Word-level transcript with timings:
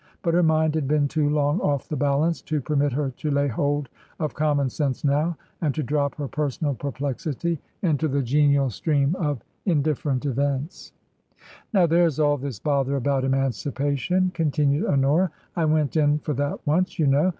But 0.23 0.33
her 0.33 0.41
mind 0.41 0.73
had 0.73 0.87
been 0.87 1.07
too 1.07 1.29
long 1.29 1.59
off 1.59 1.87
the 1.87 1.95
balance 1.95 2.41
to 2.41 2.59
per 2.59 2.75
mit 2.75 2.91
her 2.93 3.11
to 3.17 3.29
lay 3.29 3.47
hold 3.47 3.87
of 4.19 4.33
commonsense 4.33 5.03
now 5.03 5.37
and 5.61 5.75
to 5.75 5.83
drop 5.83 6.15
her 6.15 6.27
personal 6.27 6.73
perplexity 6.73 7.59
into 7.83 8.07
the 8.07 8.23
genial 8.23 8.71
stream 8.71 9.15
of 9.17 9.43
indif 9.67 10.01
ferent 10.01 10.25
events. 10.25 10.93
u 11.37 11.37
TRANSITION. 11.37 11.41
287 11.73 11.75
"Now, 11.75 11.85
there's 11.85 12.19
all 12.19 12.37
this 12.37 12.57
bother 12.57 12.95
about 12.95 13.23
emancipation/' 13.25 14.33
continued 14.33 14.87
Honora." 14.87 15.29
I 15.55 15.65
went 15.65 15.95
in 15.95 16.17
for 16.17 16.33
that 16.33 16.65
once, 16.65 16.97
you 16.97 17.05
know. 17.05 17.29